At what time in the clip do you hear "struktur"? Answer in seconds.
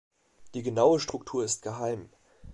0.99-1.43